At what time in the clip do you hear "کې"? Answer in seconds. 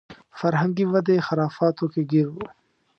1.93-2.01